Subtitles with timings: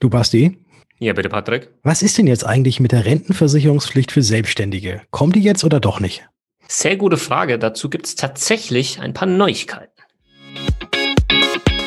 [0.00, 0.56] Du Basti?
[1.00, 1.70] Ja, bitte, Patrick.
[1.82, 5.02] Was ist denn jetzt eigentlich mit der Rentenversicherungspflicht für Selbstständige?
[5.10, 6.24] Kommt die jetzt oder doch nicht?
[6.68, 7.58] Sehr gute Frage.
[7.58, 9.90] Dazu gibt es tatsächlich ein paar Neuigkeiten.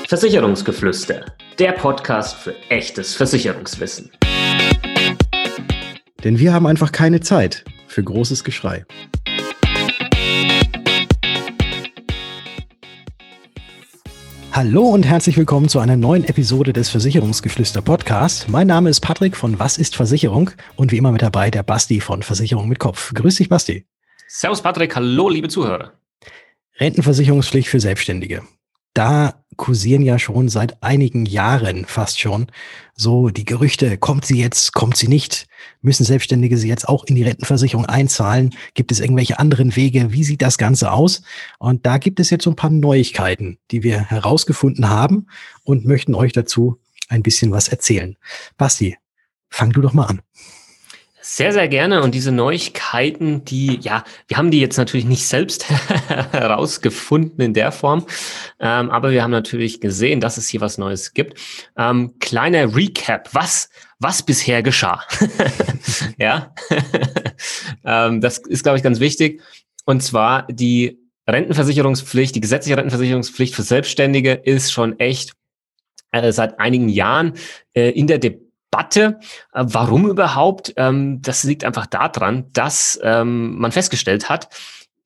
[0.10, 1.26] Versicherungsgeflüster,
[1.58, 4.12] der Podcast für echtes Versicherungswissen.
[6.26, 8.86] Denn wir haben einfach keine Zeit für großes Geschrei.
[14.54, 18.50] Hallo und herzlich willkommen zu einer neuen Episode des Versicherungsgeflüster Podcast.
[18.50, 22.02] Mein Name ist Patrick von Was ist Versicherung und wie immer mit dabei der Basti
[22.02, 23.14] von Versicherung mit Kopf.
[23.14, 23.86] Grüß dich, Basti.
[24.28, 24.96] Servus, Patrick.
[24.96, 25.94] Hallo, liebe Zuhörer.
[26.80, 28.44] Rentenversicherungspflicht für Selbstständige
[28.94, 32.48] da kursieren ja schon seit einigen Jahren fast schon
[32.96, 35.48] so die Gerüchte, kommt sie jetzt, kommt sie nicht?
[35.82, 38.56] Müssen Selbstständige sie jetzt auch in die Rentenversicherung einzahlen?
[38.74, 40.12] Gibt es irgendwelche anderen Wege?
[40.12, 41.24] Wie sieht das Ganze aus?
[41.60, 45.28] Und da gibt es jetzt so ein paar Neuigkeiten, die wir herausgefunden haben
[45.64, 46.80] und möchten euch dazu
[47.10, 48.18] ein bisschen was erzählen.
[48.58, 48.98] Basti,
[49.50, 50.22] fang du doch mal an.
[51.34, 52.04] Sehr, sehr gerne.
[52.04, 55.70] Und diese Neuigkeiten, die, ja, wir haben die jetzt natürlich nicht selbst
[56.34, 58.06] herausgefunden in der Form,
[58.60, 61.40] ähm, aber wir haben natürlich gesehen, dass es hier was Neues gibt.
[61.78, 65.06] Ähm, kleiner Recap, was, was bisher geschah.
[66.18, 66.54] ja,
[67.86, 69.42] ähm, das ist, glaube ich, ganz wichtig.
[69.86, 75.32] Und zwar die Rentenversicherungspflicht, die gesetzliche Rentenversicherungspflicht für Selbstständige ist schon echt
[76.12, 77.36] äh, seit einigen Jahren
[77.74, 79.20] äh, in der Debatte Debatte.
[79.54, 80.74] Äh, warum überhaupt?
[80.78, 84.50] Ähm, das liegt einfach daran, dass ähm, man festgestellt hat,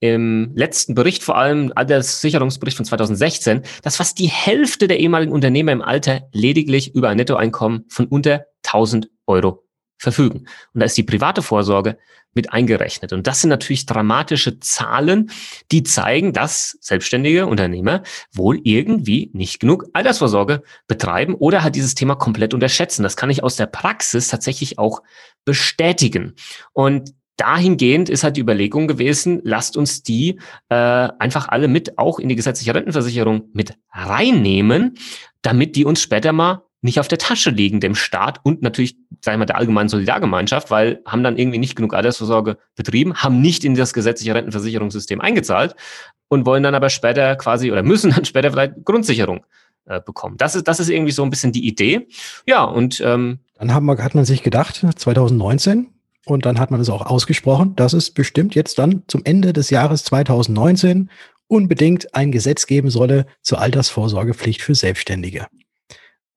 [0.02, 5.32] im letzten Bericht, vor allem der Sicherungsbericht von 2016, dass fast die Hälfte der ehemaligen
[5.32, 9.65] Unternehmer im Alter lediglich über ein Nettoeinkommen von unter 1000 Euro
[9.98, 10.48] verfügen.
[10.74, 11.98] Und da ist die private Vorsorge
[12.36, 13.14] mit eingerechnet.
[13.14, 15.32] Und das sind natürlich dramatische Zahlen,
[15.72, 22.16] die zeigen, dass selbstständige Unternehmer wohl irgendwie nicht genug Altersvorsorge betreiben oder halt dieses Thema
[22.16, 23.04] komplett unterschätzen.
[23.04, 25.02] Das kann ich aus der Praxis tatsächlich auch
[25.46, 26.34] bestätigen.
[26.74, 32.20] Und dahingehend ist halt die Überlegung gewesen, lasst uns die äh, einfach alle mit auch
[32.20, 34.98] in die gesetzliche Rentenversicherung mit reinnehmen,
[35.42, 38.96] damit die uns später mal nicht auf der Tasche liegen, dem Staat und natürlich,
[39.26, 43.42] sagen wir mal, der allgemeinen Solidargemeinschaft, weil haben dann irgendwie nicht genug Altersvorsorge betrieben, haben
[43.42, 45.76] nicht in das gesetzliche Rentenversicherungssystem eingezahlt
[46.28, 49.44] und wollen dann aber später quasi oder müssen dann später vielleicht Grundsicherung
[49.86, 50.38] äh, bekommen.
[50.38, 52.08] Das ist, das ist irgendwie so ein bisschen die Idee.
[52.48, 55.88] Ja, und ähm, dann haben wir, hat man sich gedacht, 2019,
[56.26, 59.72] und dann hat man es auch ausgesprochen, dass es bestimmt jetzt dann zum Ende des
[59.72, 61.10] Jahres 2019
[61.48, 65.48] unbedingt ein Gesetz geben solle zur Altersvorsorgepflicht für Selbstständige.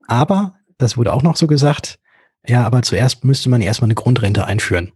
[0.06, 1.98] Aber, das wurde auch noch so gesagt,
[2.48, 4.92] ja, aber zuerst müsste man erstmal eine Grundrente einführen.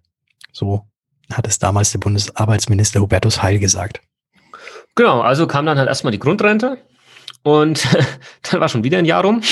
[0.53, 0.87] So
[1.33, 4.01] hat es damals der Bundesarbeitsminister Hubertus Heil gesagt.
[4.95, 6.79] Genau, also kam dann halt erstmal die Grundrente
[7.43, 7.87] und
[8.51, 9.43] dann war schon wieder ein Jahr rum.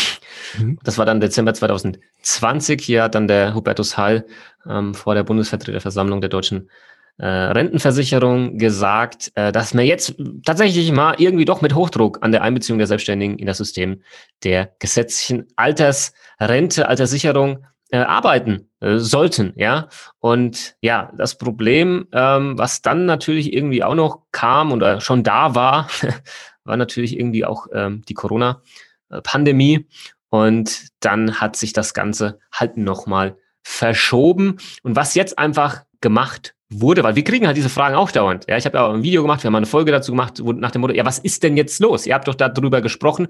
[0.59, 0.79] Mhm.
[0.83, 2.83] Das war dann Dezember 2020.
[2.83, 4.27] Hier hat dann der Hubertus Heil
[4.69, 6.71] ähm, vor der Bundesvertreterversammlung der deutschen
[7.19, 12.43] äh, Rentenversicherung gesagt, äh, dass man jetzt tatsächlich mal irgendwie doch mit Hochdruck an der
[12.43, 14.03] Einbeziehung der Selbstständigen in das System
[14.43, 19.89] der gesetzlichen Altersrente, Alterssicherung äh, arbeiten äh, sollten, ja.
[20.19, 25.55] Und ja, das Problem, ähm, was dann natürlich irgendwie auch noch kam oder schon da
[25.55, 25.89] war,
[26.65, 29.87] war natürlich irgendwie auch ähm, die Corona-Pandemie.
[30.29, 34.59] Und dann hat sich das Ganze halt nochmal verschoben.
[34.83, 38.47] Und was jetzt einfach gemacht wurde, weil wir kriegen halt diese Fragen auch dauernd.
[38.49, 40.53] Ja, ich habe ja auch ein Video gemacht, wir haben eine Folge dazu gemacht, wo
[40.53, 42.07] nach dem Motto, ja, was ist denn jetzt los?
[42.07, 43.27] Ihr habt doch darüber gesprochen.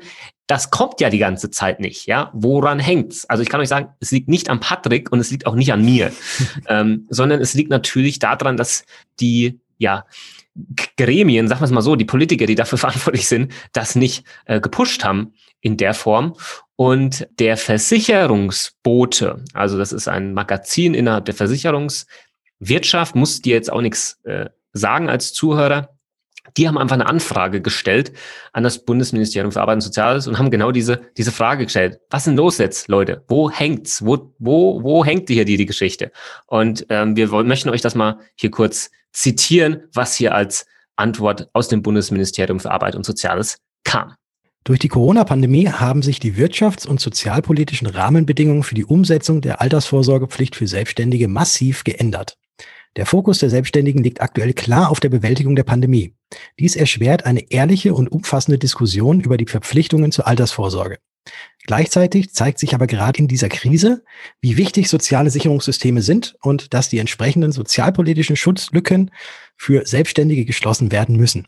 [0.47, 2.07] Das kommt ja die ganze Zeit nicht.
[2.07, 3.25] Ja, woran hängt's?
[3.27, 5.73] Also ich kann euch sagen, es liegt nicht am Patrick und es liegt auch nicht
[5.73, 6.13] an mir,
[6.69, 8.85] ähm, sondern es liegt natürlich daran, dass
[9.21, 10.05] die, ja,
[10.99, 14.61] Gremien, sagen wir es mal so, die Politiker, die dafür verantwortlich sind, das nicht äh,
[14.61, 16.35] gepusht haben in der Form.
[16.77, 22.07] Und der Versicherungsbote, also das ist ein Magazin innerhalb der Versicherungs
[22.61, 25.97] Wirtschaft muss dir jetzt auch nichts äh, sagen als Zuhörer.
[26.57, 28.13] Die haben einfach eine Anfrage gestellt
[28.53, 32.01] an das Bundesministerium für Arbeit und Soziales und haben genau diese, diese Frage gestellt.
[32.11, 33.25] Was ist denn los jetzt, Leute?
[33.29, 34.05] Wo hängt's?
[34.05, 36.13] Wo, wo, wo hängt hier die, die Geschichte?
[36.47, 40.67] Und ähm, wir wollen, möchten euch das mal hier kurz zitieren, was hier als
[40.97, 44.15] Antwort aus dem Bundesministerium für Arbeit und Soziales kam.
[44.65, 50.55] Durch die Corona-Pandemie haben sich die wirtschafts- und sozialpolitischen Rahmenbedingungen für die Umsetzung der Altersvorsorgepflicht
[50.55, 52.37] für Selbstständige massiv geändert.
[52.97, 56.15] Der Fokus der Selbstständigen liegt aktuell klar auf der Bewältigung der Pandemie.
[56.59, 60.99] Dies erschwert eine ehrliche und umfassende Diskussion über die Verpflichtungen zur Altersvorsorge.
[61.67, 64.03] Gleichzeitig zeigt sich aber gerade in dieser Krise,
[64.41, 69.13] wie wichtig soziale Sicherungssysteme sind und dass die entsprechenden sozialpolitischen Schutzlücken
[69.57, 71.47] für Selbstständige geschlossen werden müssen.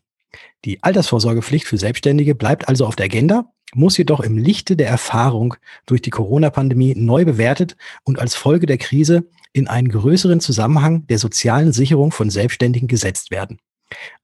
[0.64, 5.54] Die Altersvorsorgepflicht für Selbstständige bleibt also auf der Agenda muss jedoch im Lichte der Erfahrung
[5.86, 11.18] durch die Corona-Pandemie neu bewertet und als Folge der Krise in einen größeren Zusammenhang der
[11.18, 13.58] sozialen Sicherung von Selbstständigen gesetzt werden.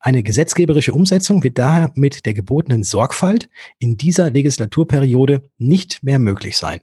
[0.00, 3.48] Eine gesetzgeberische Umsetzung wird daher mit der gebotenen Sorgfalt
[3.78, 6.80] in dieser Legislaturperiode nicht mehr möglich sein.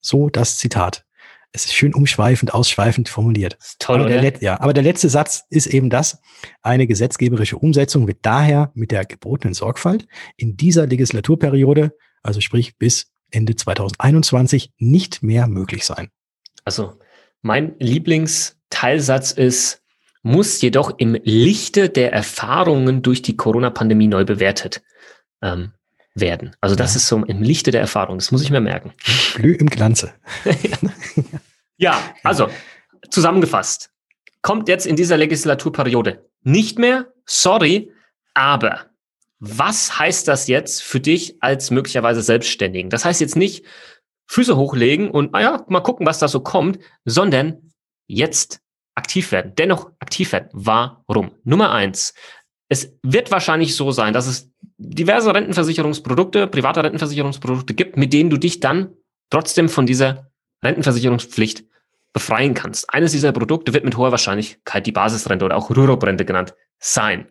[0.00, 1.04] So das Zitat.
[1.52, 3.56] Es ist schön umschweifend, ausschweifend formuliert.
[3.78, 6.20] Toll, aber, der, ja, aber der letzte Satz ist eben das.
[6.62, 10.06] Eine gesetzgeberische Umsetzung wird daher mit der gebotenen Sorgfalt
[10.36, 16.10] in dieser Legislaturperiode, also sprich bis Ende 2021, nicht mehr möglich sein.
[16.64, 16.98] Also
[17.42, 19.82] mein Lieblingsteilsatz ist,
[20.22, 24.82] muss jedoch im Lichte der Erfahrungen durch die Corona-Pandemie neu bewertet
[25.42, 25.72] ähm,
[26.14, 26.56] werden.
[26.60, 26.98] Also das ja.
[26.98, 28.18] ist so im Lichte der Erfahrung.
[28.18, 28.92] Das muss ich mir merken.
[29.34, 30.12] Glüh im Glanze.
[31.76, 32.48] ja, also
[33.10, 33.90] zusammengefasst.
[34.42, 37.92] Kommt jetzt in dieser Legislaturperiode nicht mehr, sorry,
[38.34, 38.86] aber
[39.40, 42.90] was heißt das jetzt für dich als möglicherweise Selbstständigen?
[42.90, 43.64] Das heißt jetzt nicht
[44.28, 47.72] Füße hochlegen und, naja, mal gucken, was da so kommt, sondern
[48.06, 48.60] jetzt
[48.94, 49.54] aktiv werden.
[49.56, 50.48] Dennoch aktiv werden.
[50.52, 51.32] Warum?
[51.44, 52.14] Nummer eins.
[52.68, 58.36] Es wird wahrscheinlich so sein, dass es diverse Rentenversicherungsprodukte, private Rentenversicherungsprodukte gibt, mit denen du
[58.36, 58.92] dich dann
[59.30, 60.30] trotzdem von dieser
[60.62, 61.64] Rentenversicherungspflicht
[62.12, 62.92] befreien kannst.
[62.92, 67.28] Eines dieser Produkte wird mit hoher Wahrscheinlichkeit die Basisrente oder auch Rürup-Rente genannt sein.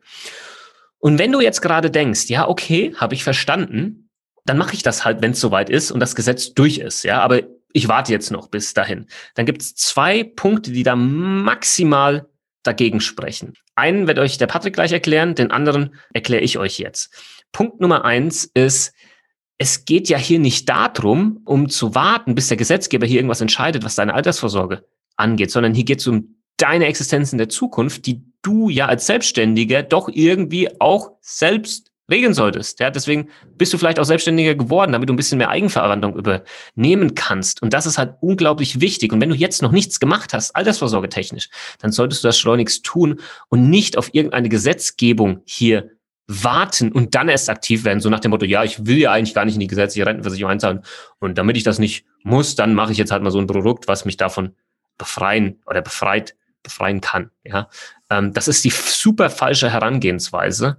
[0.99, 4.06] Und wenn du jetzt gerade denkst, ja, okay, habe ich verstanden,
[4.47, 7.21] dann mache ich das halt, wenn es soweit ist und das Gesetz durch ist, ja,
[7.21, 7.41] aber
[7.73, 9.07] ich warte jetzt noch bis dahin.
[9.35, 12.27] Dann gibt es zwei Punkte, die da maximal
[12.63, 13.53] dagegen sprechen.
[13.75, 17.13] Einen wird euch der Patrick gleich erklären, den anderen erkläre ich euch jetzt.
[17.51, 18.93] Punkt Nummer eins ist,
[19.57, 23.83] es geht ja hier nicht darum, um zu warten, bis der Gesetzgeber hier irgendwas entscheidet,
[23.83, 24.85] was deine Altersvorsorge
[25.15, 29.07] angeht, sondern hier geht es um deine Existenz in der Zukunft, die du ja als
[29.07, 32.79] Selbstständiger doch irgendwie auch selbst regeln solltest.
[32.79, 37.15] Ja, deswegen bist du vielleicht auch Selbstständiger geworden, damit du ein bisschen mehr Eigenverantwortung übernehmen
[37.15, 37.61] kannst.
[37.61, 39.11] Und das ist halt unglaublich wichtig.
[39.13, 41.49] Und wenn du jetzt noch nichts gemacht hast, altersvorsorgetechnisch,
[41.79, 43.19] dann solltest du das schleunigst tun
[43.49, 45.91] und nicht auf irgendeine Gesetzgebung hier
[46.27, 49.33] warten und dann erst aktiv werden, so nach dem Motto, ja, ich will ja eigentlich
[49.33, 50.81] gar nicht in die gesetzliche Rentenversicherung einzahlen.
[51.19, 53.87] Und damit ich das nicht muss, dann mache ich jetzt halt mal so ein Produkt,
[53.87, 54.53] was mich davon
[54.97, 57.31] befreien oder befreit, befreien kann.
[57.45, 57.69] Ja,
[58.09, 60.77] ähm, das ist die super falsche Herangehensweise.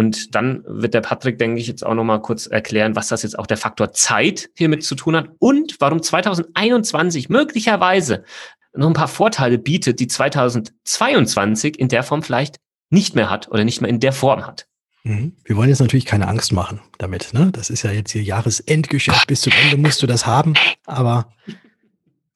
[0.00, 3.38] Und dann wird der Patrick, denke ich, jetzt auch nochmal kurz erklären, was das jetzt
[3.38, 8.24] auch der Faktor Zeit hiermit zu tun hat und warum 2021 möglicherweise
[8.72, 12.56] noch ein paar Vorteile bietet, die 2022 in der Form vielleicht
[12.88, 14.68] nicht mehr hat oder nicht mehr in der Form hat.
[15.02, 15.36] Mhm.
[15.44, 17.34] Wir wollen jetzt natürlich keine Angst machen damit.
[17.34, 17.50] Ne?
[17.52, 19.26] Das ist ja jetzt hier Jahresendgeschäft.
[19.26, 20.54] Bis zum Ende musst du das haben.
[20.86, 21.30] Aber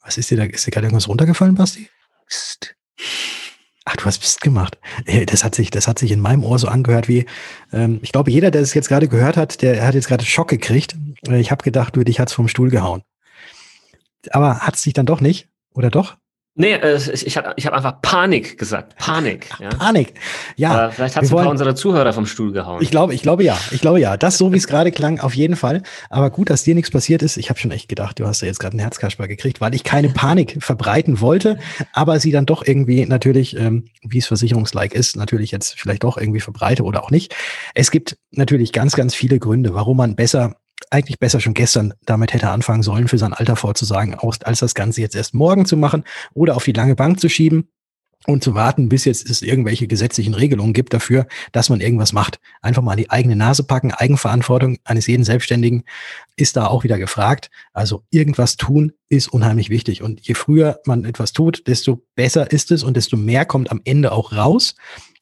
[0.02, 0.44] was ist dir da?
[0.44, 1.88] Ist dir gerade irgendwas runtergefallen, Basti?
[2.28, 2.76] Psst.
[3.84, 4.78] Ach, du hast Psst gemacht.
[5.26, 7.26] Das hat sich, das hat sich in meinem Ohr so angehört wie,
[7.72, 10.48] ähm, ich glaube, jeder, der es jetzt gerade gehört hat, der hat jetzt gerade Schock
[10.48, 10.96] gekriegt.
[11.28, 13.02] Äh, ich habe gedacht, du, dich hat's vom Stuhl gehauen.
[14.31, 15.48] Aber hat es dich dann doch nicht?
[15.75, 16.16] Oder doch?
[16.56, 18.97] Nee, äh, ich, habe ich hab einfach Panik gesagt.
[18.97, 19.49] Panik.
[19.65, 19.69] Ja.
[19.71, 20.15] Panik.
[20.56, 20.89] Ja.
[20.89, 22.83] Äh, vielleicht hat es ein paar unserer Zuhörer vom Stuhl gehauen.
[22.83, 23.56] Ich glaube, ich glaube ja.
[23.71, 24.17] Ich glaube ja.
[24.17, 25.83] Das so, wie es gerade klang, auf jeden Fall.
[26.11, 27.37] Aber gut, dass dir nichts passiert ist.
[27.37, 29.85] Ich habe schon echt gedacht, du hast ja jetzt gerade einen Herzkasper gekriegt, weil ich
[29.85, 31.59] keine Panik verbreiten wollte,
[31.93, 36.19] aber sie dann doch irgendwie natürlich, ähm, wie es versicherungslike ist, natürlich jetzt vielleicht doch
[36.19, 37.35] irgendwie verbreite oder auch nicht.
[37.75, 40.56] Es gibt natürlich ganz, ganz viele Gründe, warum man besser
[40.94, 45.00] eigentlich besser schon gestern damit hätte anfangen sollen, für sein Alter vorzusagen, als das Ganze
[45.00, 47.69] jetzt erst morgen zu machen oder auf die lange Bank zu schieben
[48.27, 52.41] und zu warten, bis jetzt es irgendwelche gesetzlichen Regelungen gibt dafür, dass man irgendwas macht.
[52.63, 53.93] Einfach mal die eigene Nase packen.
[53.93, 55.84] Eigenverantwortung eines jeden Selbstständigen
[56.36, 57.51] ist da auch wieder gefragt.
[57.72, 60.03] Also irgendwas tun ist unheimlich wichtig.
[60.03, 63.82] Und je früher man etwas tut, desto besser ist es und desto mehr kommt am
[63.84, 64.74] Ende auch raus,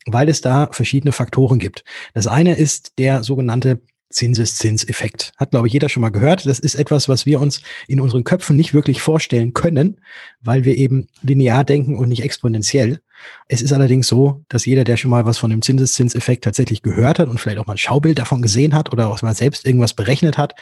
[0.06, 1.84] weil es da verschiedene Faktoren gibt.
[2.14, 3.80] Das eine ist der sogenannte
[4.12, 5.32] Zinseszinseffekt.
[5.36, 6.46] Hat, glaube ich, jeder schon mal gehört.
[6.46, 10.00] Das ist etwas, was wir uns in unseren Köpfen nicht wirklich vorstellen können,
[10.40, 13.00] weil wir eben linear denken und nicht exponentiell.
[13.48, 17.18] Es ist allerdings so, dass jeder, der schon mal was von dem Zinseszinseffekt tatsächlich gehört
[17.18, 19.94] hat und vielleicht auch mal ein Schaubild davon gesehen hat oder auch mal selbst irgendwas
[19.94, 20.54] berechnet hat,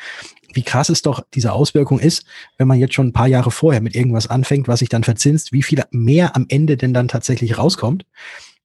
[0.52, 2.24] wie krass es doch diese Auswirkung ist,
[2.58, 5.52] wenn man jetzt schon ein paar Jahre vorher mit irgendwas anfängt, was sich dann verzinst,
[5.52, 8.04] wie viel mehr am Ende denn dann tatsächlich rauskommt.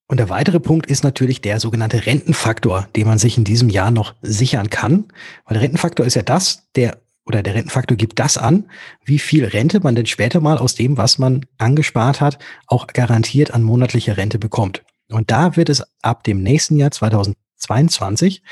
[0.08, 3.90] Und der weitere Punkt ist natürlich der sogenannte Rentenfaktor, den man sich in diesem Jahr
[3.92, 5.06] noch sichern kann.
[5.46, 8.70] Weil der Rentenfaktor ist ja das, der oder der Rentenfaktor gibt das an,
[9.04, 13.52] wie viel Rente man denn später mal aus dem, was man angespart hat, auch garantiert
[13.52, 14.84] an monatlicher Rente bekommt.
[15.10, 18.44] Und da wird es ab dem nächsten Jahr 2022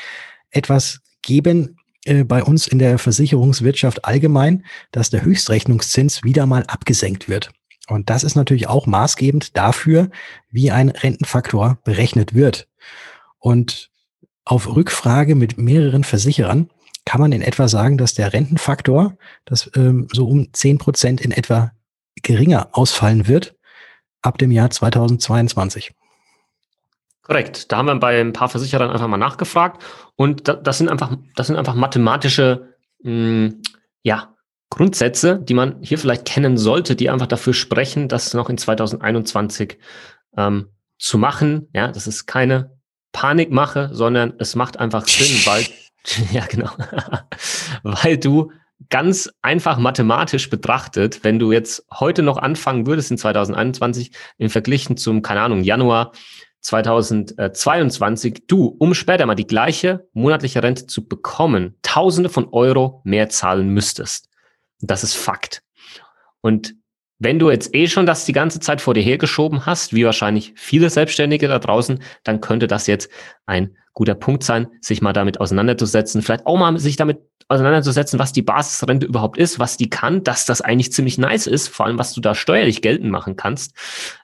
[0.49, 7.29] etwas geben äh, bei uns in der Versicherungswirtschaft allgemein, dass der Höchstrechnungszins wieder mal abgesenkt
[7.29, 7.51] wird.
[7.89, 10.09] Und das ist natürlich auch maßgebend dafür,
[10.49, 12.67] wie ein Rentenfaktor berechnet wird.
[13.39, 13.91] Und
[14.45, 16.69] auf Rückfrage mit mehreren Versicherern
[17.05, 21.31] kann man in etwa sagen, dass der Rentenfaktor, das ähm, so um zehn Prozent in
[21.31, 21.71] etwa
[22.21, 23.55] geringer ausfallen wird
[24.21, 25.93] ab dem Jahr 2022.
[27.23, 27.71] Korrekt.
[27.71, 29.83] Da haben wir bei ein paar Versicherern einfach mal nachgefragt
[30.15, 33.61] und das sind einfach, das sind einfach mathematische, mh, hm,
[34.01, 34.32] ja,
[34.73, 39.77] Grundsätze, die man hier vielleicht kennen sollte, die einfach dafür sprechen, das noch in 2021
[40.35, 41.69] ähm, zu machen.
[41.73, 42.75] Ja, das ist keine
[43.11, 45.65] Panikmache, sondern es macht einfach Sinn, weil,
[46.31, 46.71] ja, genau,
[47.83, 48.51] weil du
[48.89, 54.97] ganz einfach mathematisch betrachtet, wenn du jetzt heute noch anfangen würdest in 2021 im Verglichen
[54.97, 56.13] zum, keine Ahnung, Januar
[56.61, 63.29] 2022, du, um später mal die gleiche monatliche Rente zu bekommen, Tausende von Euro mehr
[63.29, 64.32] zahlen müsstest.
[64.87, 65.61] Das ist Fakt.
[66.41, 66.75] Und
[67.19, 70.53] wenn du jetzt eh schon das die ganze Zeit vor dir hergeschoben hast, wie wahrscheinlich
[70.55, 73.09] viele Selbstständige da draußen, dann könnte das jetzt
[73.45, 78.33] ein guter Punkt sein, sich mal damit auseinanderzusetzen, vielleicht auch mal sich damit auseinanderzusetzen, was
[78.33, 81.99] die Basisrente überhaupt ist, was die kann, dass das eigentlich ziemlich nice ist, vor allem
[81.99, 83.75] was du da steuerlich geltend machen kannst.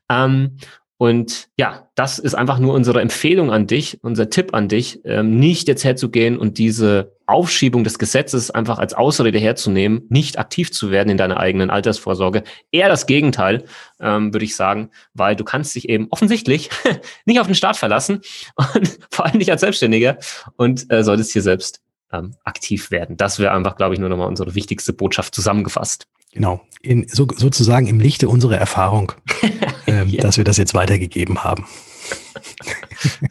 [0.10, 0.58] Ähm,
[0.98, 5.40] und ja, das ist einfach nur unsere Empfehlung an dich, unser Tipp an dich, ähm,
[5.40, 10.92] nicht jetzt herzugehen und diese Aufschiebung des Gesetzes einfach als Ausrede herzunehmen, nicht aktiv zu
[10.92, 12.44] werden in deiner eigenen Altersvorsorge.
[12.72, 13.66] Eher das Gegenteil,
[14.00, 16.70] ähm, würde ich sagen, weil du kannst dich eben offensichtlich
[17.26, 18.22] nicht auf den Staat verlassen
[18.56, 20.18] und vor allem nicht als Selbstständiger
[20.58, 21.82] und äh, solltest hier selbst
[22.12, 23.18] ähm, aktiv werden.
[23.18, 26.08] Das wäre einfach, glaube ich, nur nochmal unsere wichtigste Botschaft zusammengefasst.
[26.32, 29.14] Genau, in, so, sozusagen im Lichte unserer Erfahrung,
[29.88, 30.22] ähm, ja.
[30.22, 31.66] dass wir das jetzt weitergegeben haben.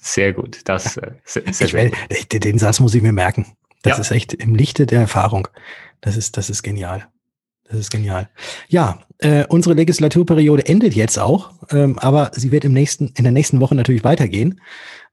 [0.01, 1.93] Sehr gut, das äh, sehr, sehr will,
[2.33, 3.47] den Satz muss ich mir merken.
[3.83, 4.01] Das ja.
[4.01, 5.49] ist echt im Lichte der Erfahrung.
[6.01, 7.09] Das ist, das ist genial.
[7.65, 8.29] Das ist genial.
[8.69, 13.33] Ja, äh, unsere Legislaturperiode endet jetzt auch, ähm, aber sie wird im nächsten, in der
[13.33, 14.61] nächsten Woche natürlich weitergehen.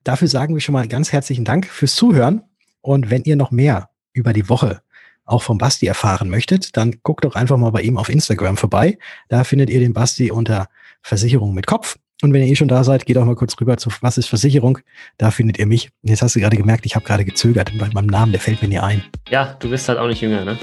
[0.03, 2.43] Dafür sagen wir schon mal ganz herzlichen Dank fürs Zuhören.
[2.81, 4.81] Und wenn ihr noch mehr über die Woche
[5.25, 9.00] auch vom Basti erfahren möchtet, dann guckt doch einfach mal bei ihm auf Instagram vorbei.
[9.27, 10.67] Da findet ihr den Basti unter
[11.01, 11.98] Versicherung mit Kopf.
[12.22, 14.27] Und wenn ihr eh schon da seid, geht auch mal kurz rüber zu Was ist
[14.27, 14.79] Versicherung?
[15.17, 15.89] Da findet ihr mich.
[16.01, 18.69] Jetzt hast du gerade gemerkt, ich habe gerade gezögert bei meinem Namen, der fällt mir
[18.69, 19.03] nie ein.
[19.29, 20.57] Ja, du bist halt auch nicht jünger, ne?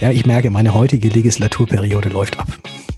[0.00, 2.48] ja, ich merke, meine heutige Legislaturperiode läuft ab.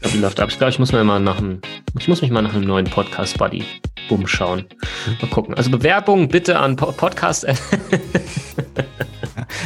[0.05, 0.51] Ja, die läuft ab.
[0.51, 1.61] Ich glaube, ich muss mir mal nach einem,
[1.99, 3.65] ich muss mich mal nach einem neuen Podcast-Buddy
[4.09, 4.65] umschauen.
[5.21, 5.55] Mal gucken.
[5.55, 7.47] Also Bewerbung bitte an Podcast.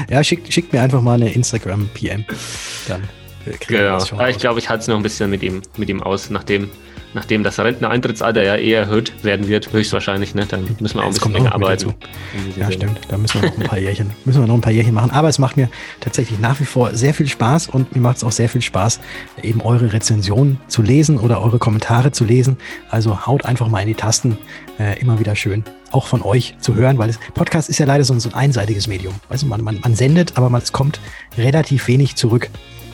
[0.08, 2.24] Ja, schickt, schickt mir einfach mal eine Instagram-PM.
[2.88, 3.02] Dann.
[3.68, 3.98] Genau.
[4.28, 6.68] Ich glaube, ich halte es noch ein bisschen mit ihm, mit ihm aus, nachdem
[7.16, 11.14] nachdem das Renteneintrittsalter ja eher erhöht werden wird, höchstwahrscheinlich, ne, dann müssen wir auch ein
[11.14, 11.94] bisschen länger arbeiten.
[12.56, 13.00] Ja, stimmt.
[13.08, 15.10] Da müssen wir noch ein paar Jährchen, müssen wir noch ein paar Jährchen machen.
[15.10, 15.70] Aber es macht mir
[16.00, 19.00] tatsächlich nach wie vor sehr viel Spaß und mir macht es auch sehr viel Spaß,
[19.42, 22.58] eben eure Rezensionen zu lesen oder eure Kommentare zu lesen.
[22.90, 24.38] Also haut einfach mal in die Tasten.
[24.78, 28.04] Äh, immer wieder schön, auch von euch zu hören, weil das Podcast ist ja leider
[28.04, 29.14] so ein, so ein einseitiges Medium.
[29.30, 31.00] Also man, man, man sendet, aber man, es kommt
[31.38, 32.50] relativ wenig zurück.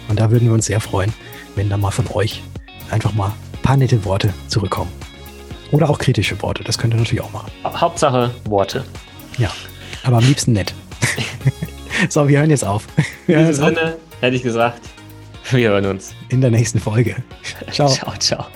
[0.08, 1.12] Und da würden wir uns sehr freuen,
[1.56, 2.40] wenn da mal von euch
[2.88, 4.90] einfach mal paar nette Worte zurückkommen.
[5.70, 7.50] Oder auch kritische Worte, das könnt ihr natürlich auch machen.
[7.64, 8.84] Hauptsache Worte.
[9.38, 9.50] Ja,
[10.04, 10.74] aber am liebsten nett.
[12.08, 12.86] so, wir hören jetzt auf.
[13.26, 14.80] In diesem Sinne hätte ich gesagt,
[15.50, 16.14] wir hören uns.
[16.28, 17.16] In der nächsten Folge.
[17.72, 17.88] Ciao.
[17.88, 18.46] ciao, ciao.